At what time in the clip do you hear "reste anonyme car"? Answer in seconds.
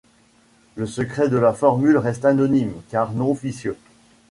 1.99-3.11